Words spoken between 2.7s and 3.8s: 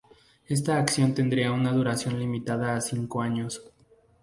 a cinco años.